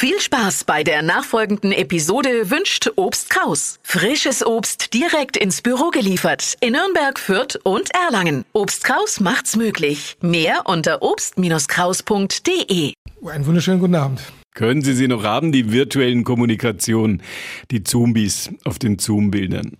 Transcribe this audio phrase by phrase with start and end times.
[0.00, 3.80] Viel Spaß bei der nachfolgenden Episode wünscht Obst Kraus.
[3.82, 8.44] Frisches Obst direkt ins Büro geliefert in Nürnberg, Fürth und Erlangen.
[8.52, 10.16] Obst Kraus macht's möglich.
[10.20, 12.92] Mehr unter obst-kraus.de.
[13.26, 14.20] Einen wunderschönen guten Abend.
[14.54, 17.20] Können Sie sie noch haben, die virtuellen Kommunikationen,
[17.72, 19.78] die Zombies auf den Zoom-Bildern?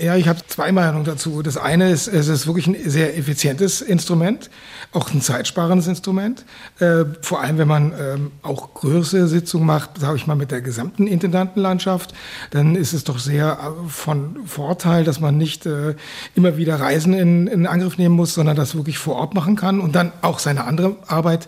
[0.00, 1.42] Ja, ich habe zwei Meinungen dazu.
[1.42, 4.50] Das eine ist, es ist wirklich ein sehr effizientes Instrument,
[4.92, 6.44] auch ein zeitsparendes Instrument.
[6.78, 10.60] Äh, vor allem, wenn man ähm, auch größere Sitzungen macht, sage ich mal, mit der
[10.60, 12.14] gesamten Intendantenlandschaft,
[12.50, 15.94] dann ist es doch sehr äh, von Vorteil, dass man nicht äh,
[16.34, 19.80] immer wieder Reisen in, in Angriff nehmen muss, sondern das wirklich vor Ort machen kann
[19.80, 21.46] und dann auch seine andere Arbeit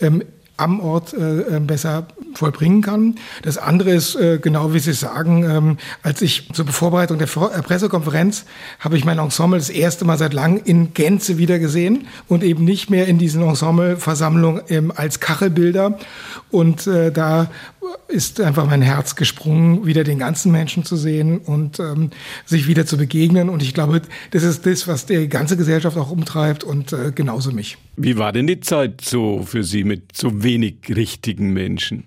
[0.00, 0.22] ähm,
[0.60, 3.16] am Ort äh, äh, besser vollbringen kann.
[3.42, 7.62] Das andere ist, äh, genau wie Sie sagen, ähm, als ich zur Vorbereitung der äh,
[7.62, 8.44] Pressekonferenz
[8.78, 12.64] habe ich mein Ensemble das erste Mal seit langem in Gänze wieder gesehen und eben
[12.64, 15.98] nicht mehr in diesen Ensembleversammlungen ähm, als Kachelbilder.
[16.50, 17.48] Und äh, da
[18.08, 22.10] ist einfach mein Herz gesprungen, wieder den ganzen Menschen zu sehen und ähm,
[22.44, 23.48] sich wieder zu begegnen.
[23.48, 27.50] Und ich glaube, das ist das, was die ganze Gesellschaft auch umtreibt und äh, genauso
[27.50, 27.78] mich.
[28.02, 32.04] Wie war denn die Zeit so für Sie mit so wenig richtigen Menschen?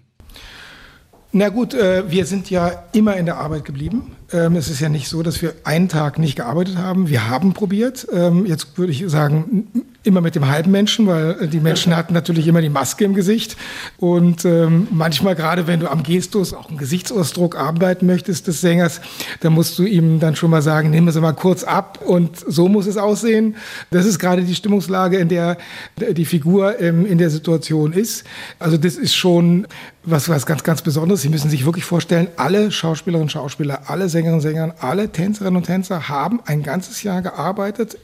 [1.31, 4.11] Na gut, äh, wir sind ja immer in der Arbeit geblieben.
[4.31, 7.09] Ähm, es ist ja nicht so, dass wir einen Tag nicht gearbeitet haben.
[7.09, 8.07] Wir haben probiert.
[8.11, 9.67] Ähm, jetzt würde ich sagen,
[10.03, 13.55] immer mit dem halben Menschen, weil die Menschen hatten natürlich immer die Maske im Gesicht.
[13.97, 18.99] Und ähm, manchmal, gerade wenn du am Gestus auch einen Gesichtsausdruck arbeiten möchtest des Sängers,
[19.39, 22.37] dann musst du ihm dann schon mal sagen, nehmen wir sie mal kurz ab und
[22.45, 23.55] so muss es aussehen.
[23.91, 25.57] Das ist gerade die Stimmungslage, in der
[25.97, 28.25] die Figur ähm, in der Situation ist.
[28.59, 29.67] Also das ist schon
[30.05, 31.21] was, was ganz, ganz Besonderes.
[31.21, 35.55] Sie müssen sich wirklich vorstellen, alle Schauspielerinnen und Schauspieler, alle Sängerinnen und Sänger, alle Tänzerinnen
[35.55, 37.97] und Tänzer haben ein ganzes Jahr gearbeitet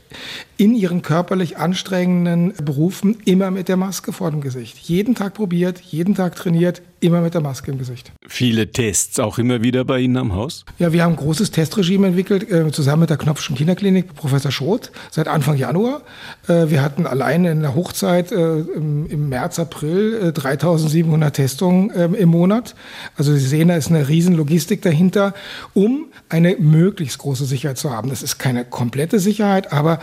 [0.55, 4.77] in ihren körperlich anstrengenden Berufen immer mit der Maske vor dem Gesicht.
[4.77, 8.11] Jeden Tag probiert, jeden Tag trainiert, immer mit der Maske im Gesicht.
[8.27, 10.65] Viele Tests auch immer wieder bei Ihnen am Haus?
[10.77, 14.91] Ja, wir haben ein großes Testregime entwickelt, äh, zusammen mit der Knopfschen Kinderklinik, Professor Schroth,
[15.11, 16.01] seit Anfang Januar.
[16.47, 21.91] Äh, wir hatten allein in der Hochzeit äh, im, im, März, April äh, 3700 Testungen
[21.95, 22.75] ähm, im Monat.
[23.15, 25.33] Also Sie sehen, da ist eine riesen Logistik dahinter,
[25.73, 28.09] um eine möglichst große Sicherheit zu haben.
[28.09, 29.99] Das ist keine komplette Sicherheit, aber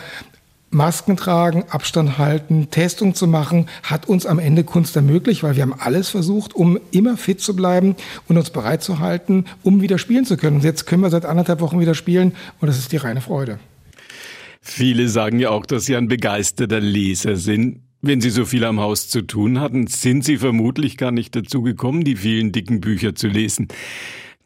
[0.76, 5.62] Masken tragen, Abstand halten, Testung zu machen, hat uns am Ende Kunst ermöglicht, weil wir
[5.62, 7.96] haben alles versucht, um immer fit zu bleiben
[8.28, 10.56] und uns bereit zu halten, um wieder spielen zu können.
[10.56, 13.58] Und jetzt können wir seit anderthalb Wochen wieder spielen und das ist die reine Freude.
[14.60, 17.80] Viele sagen ja auch, dass Sie ein begeisterter Leser sind.
[18.02, 21.62] Wenn Sie so viel am Haus zu tun hatten, sind Sie vermutlich gar nicht dazu
[21.62, 23.68] gekommen, die vielen dicken Bücher zu lesen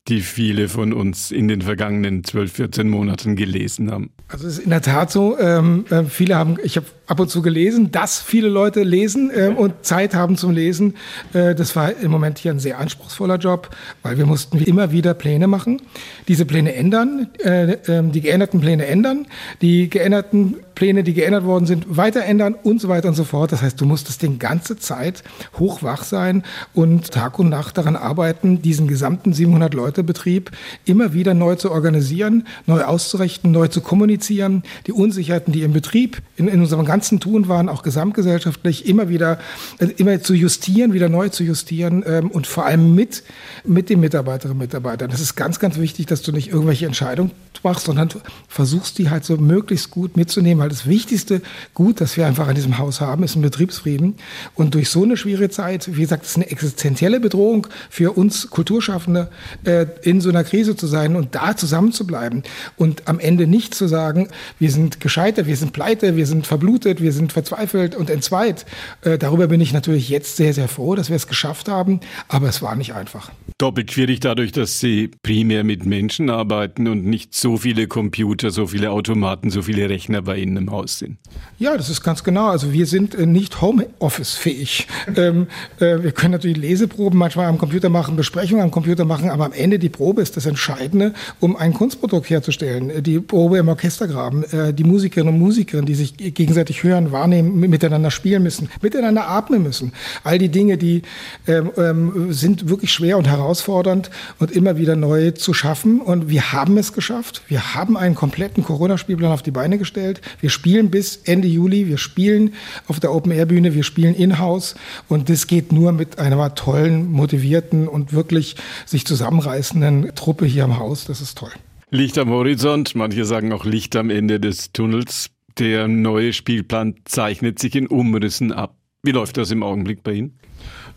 [0.08, 4.10] die viele von uns in den vergangenen 12, 14 Monaten gelesen haben.
[4.28, 7.28] Also es ist in der Tat so, ähm, äh, viele haben, ich habe ab und
[7.28, 10.94] zu gelesen, dass viele Leute lesen äh, und Zeit haben zum Lesen.
[11.32, 13.68] Äh, das war im Moment hier ein sehr anspruchsvoller Job,
[14.04, 15.82] weil wir mussten immer wieder Pläne machen,
[16.28, 19.26] diese Pläne ändern, äh, ähm, die geänderten Pläne ändern,
[19.60, 23.50] die geänderten Pläne, die geändert worden sind, weiter ändern und so weiter und so fort.
[23.50, 25.24] Das heißt, du musstest die ganze Zeit
[25.58, 26.44] hochwach sein
[26.74, 30.52] und Tag und Nacht daran arbeiten, diesen gesamten 700 Leute Betrieb
[30.84, 36.22] immer wieder neu zu organisieren, neu auszurichten, neu zu kommunizieren, die Unsicherheiten, die im Betrieb,
[36.36, 39.38] in, in unserem ganzen Tun waren, auch gesamtgesellschaftlich, immer wieder,
[39.78, 43.22] äh, immer zu justieren, wieder neu zu justieren ähm, und vor allem mit,
[43.64, 45.10] mit den Mitarbeiterinnen und Mitarbeitern.
[45.10, 47.30] Das ist ganz, ganz wichtig, dass du nicht irgendwelche Entscheidungen
[47.62, 48.08] machst, sondern
[48.48, 51.42] versuchst die halt so möglichst gut mitzunehmen, weil das wichtigste
[51.74, 54.14] Gut, das wir einfach an diesem Haus haben, ist ein Betriebsfrieden.
[54.54, 59.28] Und durch so eine schwierige Zeit, wie gesagt, ist eine existenzielle Bedrohung für uns Kulturschaffende,
[59.64, 62.42] äh, in so einer Krise zu sein und da zusammenzubleiben
[62.76, 64.28] und am Ende nicht zu sagen,
[64.58, 68.66] wir sind gescheitert, wir sind pleite, wir sind verblutet, wir sind verzweifelt und entzweit.
[69.02, 72.48] Äh, darüber bin ich natürlich jetzt sehr, sehr froh, dass wir es geschafft haben, aber
[72.48, 73.30] es war nicht einfach.
[73.58, 78.66] Doppelt schwierig dadurch, dass Sie primär mit Menschen arbeiten und nicht so viele Computer, so
[78.66, 81.18] viele Automaten, so viele Rechner bei Ihnen im Haus sind.
[81.58, 82.46] Ja, das ist ganz genau.
[82.46, 84.88] Also wir sind äh, nicht Homeoffice-fähig.
[85.16, 85.48] Ähm,
[85.80, 89.52] äh, wir können natürlich Leseproben manchmal am Computer machen, Besprechungen am Computer machen, aber am
[89.52, 92.90] Ende die Probe ist das Entscheidende, um ein Kunstprodukt herzustellen.
[92.90, 97.58] Äh, die Probe im Orchestergraben, äh, die Musikerinnen und Musiker, die sich gegenseitig hören, wahrnehmen,
[97.60, 99.92] miteinander spielen müssen, miteinander atmen müssen.
[100.24, 101.02] All die Dinge, die
[101.46, 106.00] ähm, ähm, sind wirklich schwer und herausfordernd und immer wieder neu zu schaffen.
[106.00, 107.42] Und wir haben es geschafft.
[107.48, 110.20] Wir haben einen kompletten Corona-Spielplan auf die Beine gestellt.
[110.40, 111.88] Wir spielen bis Ende Juli.
[111.88, 112.54] Wir spielen
[112.86, 113.74] auf der Open-Air-Bühne.
[113.74, 114.74] Wir spielen in-house.
[115.08, 118.56] Und das geht nur mit einer tollen, motivierten und wirklich
[118.86, 121.04] sich zusammenreißenden Truppe hier am Haus.
[121.04, 121.50] Das ist toll.
[121.90, 125.30] Licht am Horizont, manche sagen auch Licht am Ende des Tunnels.
[125.60, 128.78] Der neue Spielplan zeichnet sich in Umrissen ab.
[129.02, 130.38] Wie läuft das im Augenblick bei Ihnen?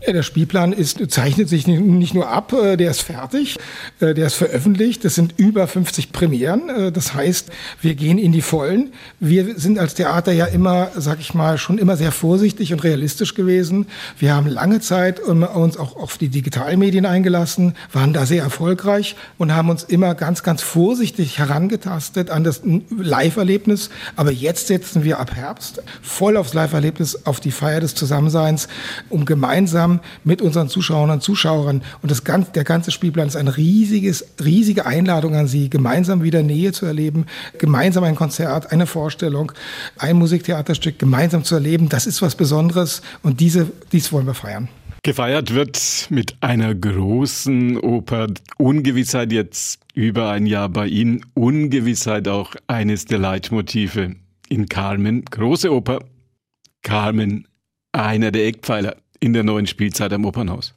[0.05, 3.57] Der Spielplan ist, zeichnet sich nicht nur ab, äh, der ist fertig,
[4.01, 5.05] äh, der ist veröffentlicht.
[5.05, 6.67] Das sind über 50 Premieren.
[6.69, 7.49] Äh, das heißt,
[7.81, 8.91] wir gehen in die Vollen.
[9.21, 13.33] Wir sind als Theater ja immer, sag ich mal, schon immer sehr vorsichtig und realistisch
[13.33, 13.87] gewesen.
[14.19, 19.55] Wir haben lange Zeit uns auch auf die Digitalmedien eingelassen, waren da sehr erfolgreich und
[19.55, 23.89] haben uns immer ganz, ganz vorsichtig herangetastet an das Live-Erlebnis.
[24.17, 28.67] Aber jetzt setzen wir ab Herbst voll aufs Live-Erlebnis, auf die Feier des Zusammenseins,
[29.09, 31.81] um gemeinsam zusammen mit unseren Zuschauern und Zuschauern.
[32.01, 36.43] Und das ganze, der ganze Spielplan ist eine riesiges, riesige Einladung an Sie, gemeinsam wieder
[36.43, 37.25] Nähe zu erleben,
[37.57, 39.51] gemeinsam ein Konzert, eine Vorstellung,
[39.97, 41.89] ein Musiktheaterstück gemeinsam zu erleben.
[41.89, 44.67] Das ist was Besonderes und diese, dies wollen wir feiern.
[45.05, 48.27] Gefeiert wird mit einer großen Oper.
[48.57, 51.25] Ungewissheit jetzt über ein Jahr bei Ihnen.
[51.33, 54.15] Ungewissheit auch eines der Leitmotive
[54.47, 55.25] in Carmen.
[55.25, 55.99] Große Oper.
[56.83, 57.47] Carmen,
[57.91, 60.73] einer der Eckpfeiler in der neuen Spielzeit am Opernhaus?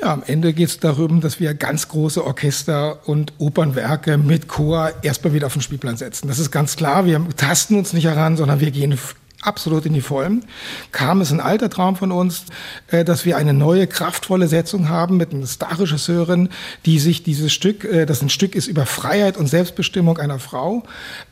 [0.00, 4.90] Ja, am Ende geht es darum, dass wir ganz große Orchester und Opernwerke mit Chor
[5.02, 6.28] erstmal wieder auf den Spielplan setzen.
[6.28, 7.06] Das ist ganz klar.
[7.06, 8.98] Wir tasten uns nicht heran, sondern wir gehen
[9.42, 10.44] absolut in die Vollen.
[10.92, 12.44] Kam es ein alter Traum von uns,
[12.88, 16.48] äh, dass wir eine neue, kraftvolle Setzung haben mit einer Starregisseurin,
[16.86, 20.84] die sich dieses Stück, äh, das ein Stück ist über Freiheit und Selbstbestimmung einer Frau,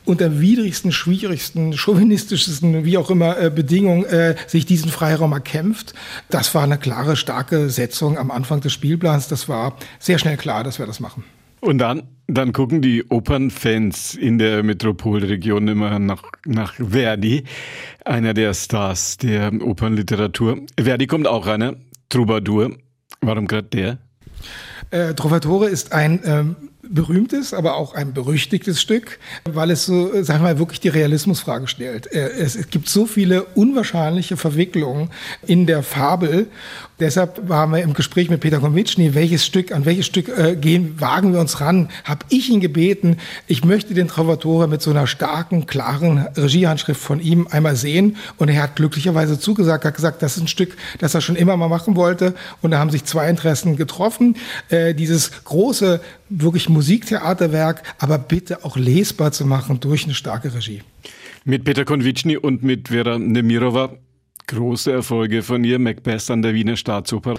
[0.05, 4.05] unter widrigsten, schwierigsten, chauvinistischsten, wie auch immer, äh, Bedingungen
[4.47, 5.93] sich diesen Freiraum erkämpft.
[6.29, 9.27] Das war eine klare, starke Setzung am Anfang des Spielplans.
[9.27, 11.23] Das war sehr schnell klar, dass wir das machen.
[11.61, 12.03] Und dann,
[12.33, 17.43] dann gucken die Opernfans in der Metropolregion immer nach, nach Verdi,
[18.05, 20.59] einer der Stars der Opernliteratur.
[20.79, 21.75] Verdi kommt auch einer,
[22.09, 22.71] Troubadour.
[23.21, 23.97] Warum gerade der?
[24.91, 30.43] Äh, Trovatore ist ein ähm, berühmtes, aber auch ein berüchtigtes Stück, weil es so, sagen
[30.43, 32.11] wir mal, wirklich die Realismusfrage stellt.
[32.11, 35.09] Äh, es gibt so viele unwahrscheinliche Verwicklungen
[35.45, 36.47] in der Fabel.
[37.01, 41.01] Deshalb waren wir im Gespräch mit Peter Konvitschny, welches Stück, an welches Stück äh, gehen,
[41.01, 41.89] wagen wir uns ran?
[42.03, 43.17] Hab ich ihn gebeten,
[43.47, 48.17] ich möchte den Trovatore mit so einer starken, klaren Regiehandschrift von ihm einmal sehen.
[48.37, 51.57] Und er hat glücklicherweise zugesagt, hat gesagt, das ist ein Stück, das er schon immer
[51.57, 52.35] mal machen wollte.
[52.61, 54.37] Und da haben sich zwei Interessen getroffen.
[54.69, 60.83] Äh, dieses große, wirklich Musiktheaterwerk, aber bitte auch lesbar zu machen durch eine starke Regie.
[61.45, 63.89] Mit Peter Konvitschny und mit Vera Nemirova
[64.51, 67.35] große Erfolge von ihr, Macbeth an der Wiener Staatsoper,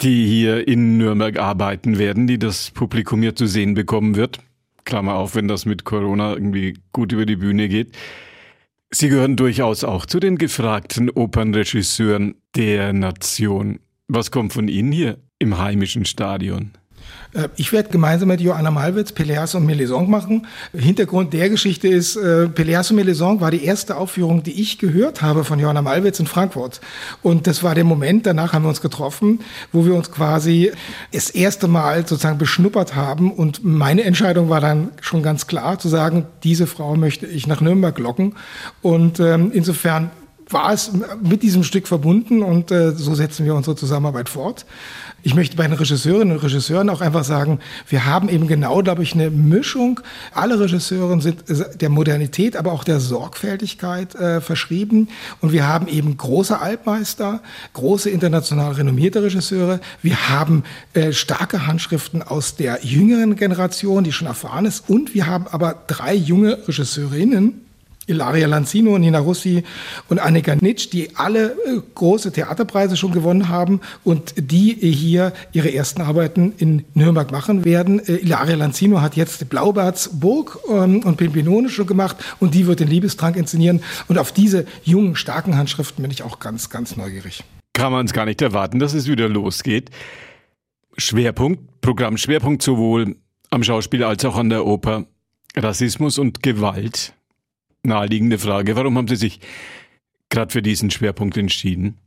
[0.00, 4.38] die hier in Nürnberg arbeiten werden, die das Publikum hier zu sehen bekommen wird.
[4.84, 7.96] Klammer auf, wenn das mit Corona irgendwie gut über die Bühne geht.
[8.90, 13.80] Sie gehören durchaus auch zu den gefragten Opernregisseuren der Nation.
[14.08, 16.72] Was kommt von Ihnen hier im heimischen Stadion?
[17.32, 20.46] Äh, ich werde gemeinsam mit Joanna Malwitz Peleas und Melisande machen.
[20.72, 25.22] Hintergrund der Geschichte ist, äh, Peleas und Melisande war die erste Aufführung, die ich gehört
[25.22, 26.80] habe von Joanna Malwitz in Frankfurt.
[27.22, 29.40] Und das war der Moment, danach haben wir uns getroffen,
[29.72, 30.72] wo wir uns quasi
[31.12, 33.32] das erste Mal sozusagen beschnuppert haben.
[33.32, 37.60] Und meine Entscheidung war dann schon ganz klar zu sagen, diese Frau möchte ich nach
[37.60, 38.34] Nürnberg locken.
[38.82, 40.10] Und ähm, insofern
[40.50, 40.90] war es
[41.22, 44.64] mit diesem Stück verbunden und äh, so setzen wir unsere Zusammenarbeit fort.
[45.24, 47.58] Ich möchte bei den Regisseurinnen und Regisseuren auch einfach sagen,
[47.88, 49.98] wir haben eben genau, glaube ich, eine Mischung.
[50.32, 51.44] Alle Regisseure sind
[51.80, 55.08] der Modernität, aber auch der Sorgfältigkeit äh, verschrieben.
[55.40, 57.42] Und wir haben eben große Altmeister,
[57.72, 59.80] große international renommierte Regisseure.
[60.02, 60.62] Wir haben
[60.94, 64.88] äh, starke Handschriften aus der jüngeren Generation, die schon erfahren ist.
[64.88, 67.67] Und wir haben aber drei junge Regisseurinnen,
[68.08, 69.62] Ilaria Lanzino, Nina Russi
[70.08, 75.72] und Annika Nitsch, die alle äh, große Theaterpreise schon gewonnen haben und die hier ihre
[75.72, 78.00] ersten Arbeiten in Nürnberg machen werden.
[78.00, 82.88] Äh, Ilaria Lanzino hat jetzt Blaubartsburg ähm, und Pimpinone schon gemacht und die wird den
[82.88, 83.82] Liebestrank inszenieren.
[84.08, 87.44] Und auf diese jungen, starken Handschriften bin ich auch ganz, ganz neugierig.
[87.74, 89.90] Kann man es gar nicht erwarten, dass es wieder losgeht.
[90.96, 93.16] Schwerpunkt, Programmschwerpunkt sowohl
[93.50, 95.06] am Schauspiel als auch an der Oper.
[95.56, 97.14] Rassismus und Gewalt
[97.82, 98.76] naheliegende Frage.
[98.76, 99.40] Warum haben Sie sich
[100.28, 101.98] gerade für diesen Schwerpunkt entschieden?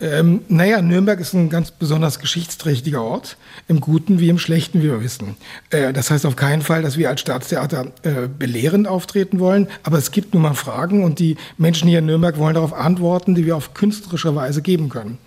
[0.00, 3.36] Ähm, naja, Nürnberg ist ein ganz besonders geschichtsträchtiger Ort,
[3.68, 5.36] im Guten wie im Schlechten, wie wir wissen.
[5.70, 9.98] Äh, das heißt auf keinen Fall, dass wir als Staatstheater äh, belehrend auftreten wollen, aber
[9.98, 13.46] es gibt nun mal Fragen und die Menschen hier in Nürnberg wollen darauf antworten, die
[13.46, 15.18] wir auf künstlerische Weise geben können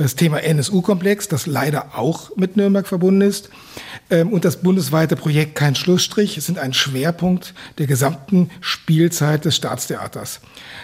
[0.00, 3.50] das Thema NSU-Komplex, das leider auch mit Nürnberg verbunden ist,
[4.08, 10.40] ähm, und das bundesweite Projekt Kein Schlussstrich sind ein Schwerpunkt der gesamten Spielzeit des Staatstheaters.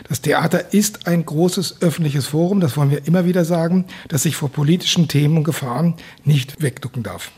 [0.06, 4.36] Das Theater ist ein großes öffentliches Forum, das wollen wir immer wieder sagen, das sich
[4.36, 5.94] vor politischen Themen und Gefahren
[6.24, 7.32] nicht wegducken darf.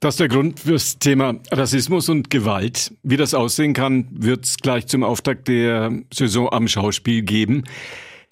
[0.00, 2.92] Das ist der Grund fürs Thema Rassismus und Gewalt.
[3.04, 7.64] Wie das aussehen kann, wird es gleich zum Auftakt der Saison am Schauspiel geben.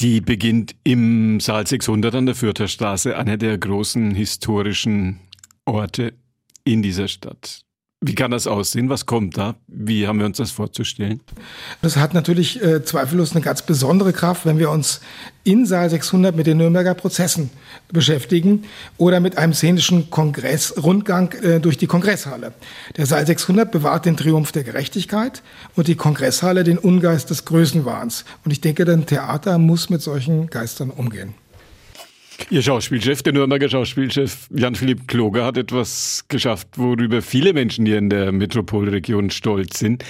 [0.00, 5.20] Die beginnt im Saal 600 an der Fürther Straße, einer der großen historischen
[5.64, 6.12] Orte
[6.64, 7.65] in dieser Stadt.
[8.02, 8.90] Wie kann das aussehen?
[8.90, 9.54] Was kommt da?
[9.68, 11.22] Wie haben wir uns das vorzustellen?
[11.80, 15.00] Das hat natürlich äh, zweifellos eine ganz besondere Kraft, wenn wir uns
[15.44, 17.48] in Saal 600 mit den Nürnberger Prozessen
[17.88, 18.64] beschäftigen
[18.98, 22.52] oder mit einem szenischen Kongressrundgang äh, durch die Kongresshalle.
[22.98, 25.42] Der Saal 600 bewahrt den Triumph der Gerechtigkeit
[25.74, 28.26] und die Kongresshalle den Ungeist des Größenwahns.
[28.44, 31.34] Und ich denke, ein Theater muss mit solchen Geistern umgehen.
[32.50, 38.10] Ihr Schauspielchef, der Nürnberger Schauspielchef Jan-Philipp Kloger, hat etwas geschafft, worüber viele Menschen hier in
[38.10, 40.04] der Metropolregion stolz sind.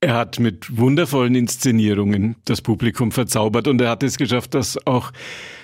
[0.00, 5.12] Er hat mit wundervollen Inszenierungen das Publikum verzaubert und er hat es geschafft, dass auch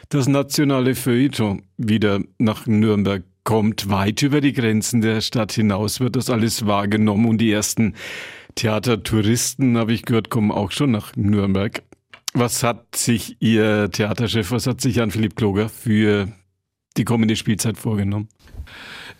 [0.08, 3.90] das nationale Feuilleton wieder nach Nürnberg kommt.
[3.90, 7.94] Weit über die Grenzen der Stadt hinaus wird das alles wahrgenommen und die ersten
[8.54, 11.82] Theatertouristen, habe ich gehört, kommen auch schon nach Nürnberg.
[12.34, 16.28] Was hat sich Ihr Theaterchef, was hat sich Jan-Philipp Kloger für
[16.96, 18.28] die kommende Spielzeit vorgenommen?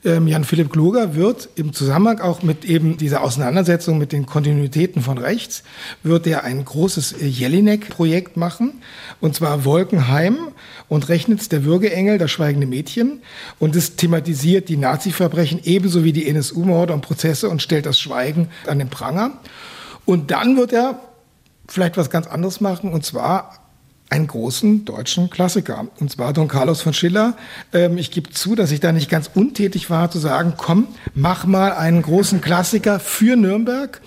[0.04, 5.16] Ähm, Jan-Philipp Kloger wird im Zusammenhang auch mit eben dieser Auseinandersetzung mit den Kontinuitäten von
[5.16, 5.62] rechts,
[6.02, 8.82] wird er ein großes Jelinek-Projekt machen,
[9.20, 10.38] und zwar Wolkenheim
[10.88, 13.22] und Rechnitz, der Würgeengel, das schweigende Mädchen.
[13.60, 18.48] Und es thematisiert die Nazi-Verbrechen ebenso wie die NSU-Morde und Prozesse und stellt das Schweigen
[18.66, 19.38] an den Pranger.
[20.04, 21.11] Und dann wird er
[21.68, 23.62] vielleicht was ganz anderes machen, und zwar
[24.12, 27.34] einen großen deutschen Klassiker, und zwar Don Carlos von Schiller.
[27.72, 31.46] Ähm, ich gebe zu, dass ich da nicht ganz untätig war, zu sagen, komm, mach
[31.46, 34.02] mal einen großen Klassiker für Nürnberg.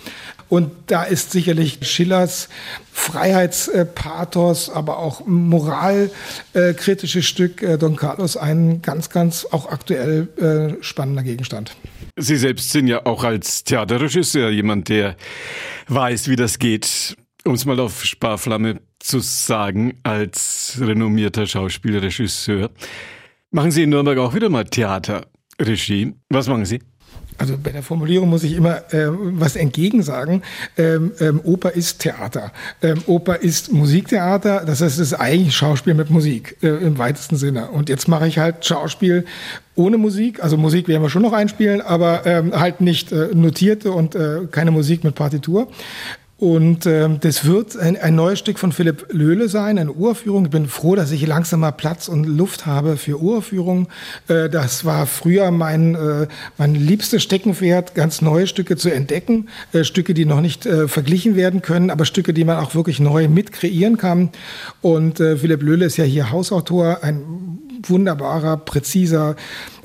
[0.48, 2.50] Und da ist sicherlich Schillers
[2.92, 11.24] Freiheitspathos, aber auch moralkritisches Stück äh, Don Carlos ein ganz, ganz auch aktuell äh, spannender
[11.24, 11.76] Gegenstand.
[12.16, 15.16] Sie selbst sind ja auch als Theaterregisseur jemand, der
[15.88, 22.72] weiß, wie das geht um es mal auf Sparflamme zu sagen, als renommierter Schauspielregisseur.
[23.52, 26.14] Machen Sie in Nürnberg auch wieder mal Theaterregie?
[26.30, 26.80] Was machen Sie?
[27.38, 30.42] Also bei der Formulierung muss ich immer äh, was entgegensagen.
[30.78, 32.52] Ähm, ähm, Oper ist Theater.
[32.82, 34.64] Ähm, Oper ist Musiktheater.
[34.66, 37.70] Das heißt, es ist eigentlich Schauspiel mit Musik äh, im weitesten Sinne.
[37.72, 39.26] Und jetzt mache ich halt Schauspiel
[39.76, 40.42] ohne Musik.
[40.42, 44.48] Also Musik werden wir schon noch einspielen, aber ähm, halt nicht äh, notierte und äh,
[44.50, 45.68] keine Musik mit Partitur.
[46.38, 50.46] Und ähm, das wird ein, ein neues Stück von Philipp Löhle sein, eine Uraufführung.
[50.46, 53.88] Ich bin froh, dass ich langsam mal Platz und Luft habe für Uraufführungen.
[54.28, 56.28] Äh, das war früher mein, äh,
[56.58, 59.48] mein liebstes Steckenpferd, ganz neue Stücke zu entdecken.
[59.72, 63.00] Äh, Stücke, die noch nicht äh, verglichen werden können, aber Stücke, die man auch wirklich
[63.00, 64.30] neu mit kreieren kann.
[64.82, 67.22] Und äh, Philipp Löhle ist ja hier Hausautor, ein
[67.90, 69.36] wunderbarer, präziser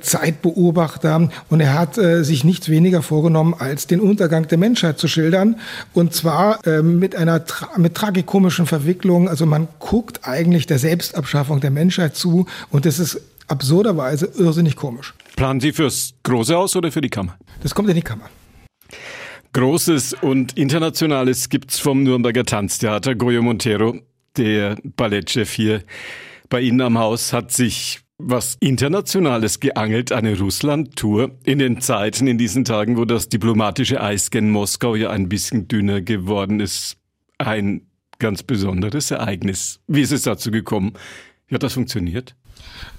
[0.00, 5.08] Zeitbeobachter und er hat äh, sich nichts weniger vorgenommen, als den Untergang der Menschheit zu
[5.08, 5.56] schildern
[5.92, 9.28] und zwar äh, mit einer tra mit tragikomischen Verwicklung.
[9.28, 15.14] Also man guckt eigentlich der Selbstabschaffung der Menschheit zu und das ist absurderweise irrsinnig komisch.
[15.36, 17.36] Planen Sie fürs Große aus oder für die Kammer?
[17.62, 18.30] Das kommt in die Kammer.
[19.52, 23.16] Großes und Internationales gibt's vom Nürnberger Tanztheater.
[23.16, 23.98] Goyo Montero,
[24.36, 25.82] der Ballettchef hier
[26.50, 32.36] bei Ihnen am Haus, hat sich was Internationales geangelt, eine Russland-Tour in den Zeiten, in
[32.36, 36.98] diesen Tagen, wo das diplomatische Eis gen Moskau ja ein bisschen dünner geworden ist.
[37.38, 37.86] Ein
[38.18, 39.80] ganz besonderes Ereignis.
[39.86, 40.92] Wie ist es dazu gekommen?
[41.48, 42.36] Wie hat das funktioniert?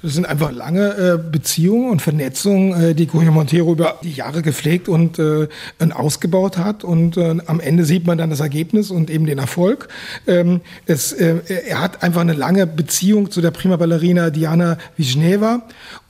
[0.02, 4.42] Das sind einfach lange äh, Beziehungen und Vernetzungen, äh, die Coelho Montero über die Jahre
[4.42, 5.48] gepflegt und äh,
[5.92, 6.84] ausgebaut hat.
[6.84, 9.90] Und äh, am Ende sieht man dann das Ergebnis und eben den Erfolg.
[10.26, 15.62] Ähm, es, äh, er hat einfach eine lange Beziehung zu der Prima Ballerina Diana Wisneva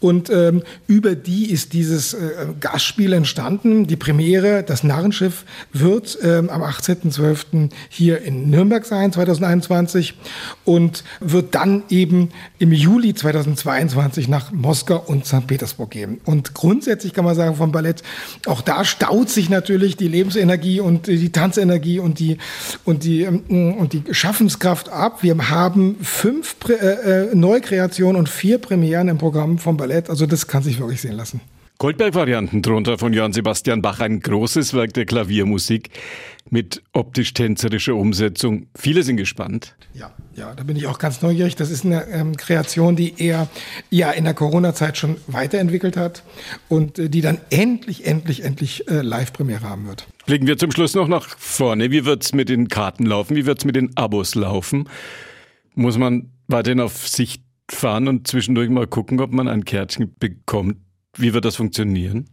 [0.02, 2.18] und ähm, über die ist dieses äh,
[2.60, 3.86] Gastspiel entstanden.
[3.86, 7.70] Die Premiere, das Narrenschiff, wird ähm, am 18.12.
[7.88, 10.16] hier in Nürnberg sein, 2021,
[10.66, 15.48] und wird dann eben im Juli 2022 nach Moskau und St.
[15.48, 16.22] Petersburg gehen.
[16.26, 18.04] Und grundsätzlich kann man sagen vom Ballett,
[18.46, 22.38] auch da staut sich natürlich die Lebensenergie und die Tanzenergie und die,
[22.86, 25.24] und die, ähm, und die Schaffenskraft ab.
[25.24, 30.10] Wir haben fünf Prä äh, äh Neukreationen und vier Premieren im Programm vom Ballett.
[30.10, 31.42] Also das kann sich wirklich sehen lassen.
[31.82, 35.90] Goldberg-Varianten drunter von Johann Sebastian Bach, ein großes Werk der Klaviermusik
[36.52, 38.68] mit optisch-tänzerischer Umsetzung.
[38.78, 39.76] Viele sind gespannt.
[39.96, 41.56] Ja, ja, da bin ich auch ganz neugierig.
[41.56, 43.48] Das ist eine ähm, Kreation, die er
[43.90, 46.22] ja in der Corona-Zeit schon weiterentwickelt hat
[46.70, 50.06] und äh, die dann endlich, endlich, endlich äh, Live-Premiere haben wird.
[50.28, 51.90] Blicken wir zum Schluss noch nach vorne.
[51.90, 53.36] Wie wird es mit den Karten laufen?
[53.36, 54.88] Wie wird es mit den Abos laufen?
[55.74, 60.78] Muss man weiterhin auf sich fahren und zwischendurch mal gucken, ob man ein Kärtchen bekommt.
[61.18, 62.30] Wie wird das funktionieren?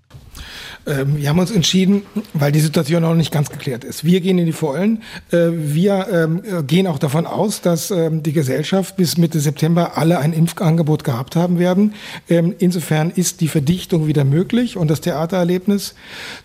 [0.87, 4.04] Ähm, wir haben uns entschieden, weil die Situation noch nicht ganz geklärt ist.
[4.04, 5.02] Wir gehen in die Vollen.
[5.32, 10.20] Äh, wir ähm, gehen auch davon aus, dass ähm, die Gesellschaft bis Mitte September alle
[10.20, 11.94] ein Impfangebot gehabt haben werden.
[12.28, 15.94] Insofern ist die Verdichtung wieder möglich und das Theatererlebnis.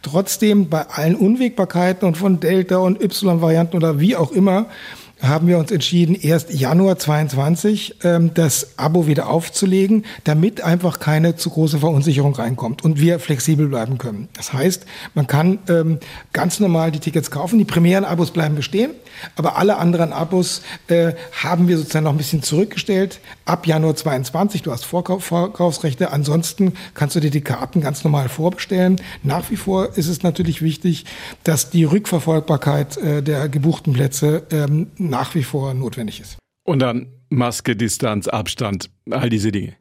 [0.02, 4.68] Trotzdem bei allen Unwägbarkeiten und von Delta und Y-Varianten oder wie auch immer,
[5.24, 11.36] haben wir uns entschieden, erst Januar 22 ähm, das Abo wieder aufzulegen, damit einfach keine
[11.38, 14.28] zu große Verunsicherung reinkommt und wir flexibel bleiben können.
[14.34, 16.00] Das heißt, man kann ähm,
[16.34, 18.92] ganz normal die Tickets kaufen, die primären Abos bleiben bestehen,
[19.38, 23.22] aber alle anderen Abos äh, haben wir sozusagen noch ein bisschen zurückgestellt.
[23.46, 28.28] Ab Januar 22, du hast Vorkauf, Vorkaufsrechte, ansonsten kannst du dir die Karten ganz normal
[28.28, 29.00] vorbestellen.
[29.24, 31.06] Nach wie vor ist es natürlich wichtig,
[31.46, 36.38] dass die Rückverfolgbarkeit äh, der gebuchten Plätze ähm, nach wie vor notwendig ist.
[36.66, 39.74] Und dann Maske, Distanz, Abstand, all diese Dinge.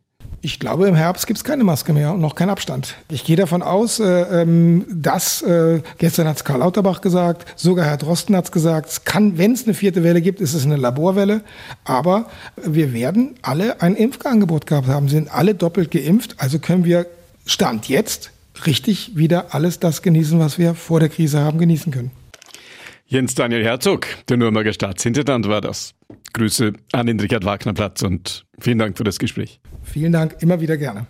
[0.44, 2.96] Ich glaube, im Herbst gibt es keine Maske mehr und noch keinen Abstand.
[3.08, 7.86] Ich gehe davon aus, äh, ähm, dass, äh, gestern hat es Karl Lauterbach gesagt, sogar
[7.86, 10.66] Herr Drosten hat es gesagt, es kann, wenn es eine vierte Welle gibt, ist es
[10.66, 11.42] eine Laborwelle.
[11.84, 16.34] Aber wir werden alle ein Impfangebot gehabt haben, sind alle doppelt geimpft.
[16.38, 17.06] Also können wir
[17.46, 18.32] Stand jetzt
[18.66, 22.10] richtig wieder alles das genießen, was wir vor der Krise haben genießen können.
[23.12, 25.94] Jens Daniel Herzog, der Nürnberger Staatsintendant war das.
[26.32, 29.60] Grüße an den Richard Wagner Platz und vielen Dank für das Gespräch.
[29.82, 31.04] Vielen Dank, immer wieder gerne.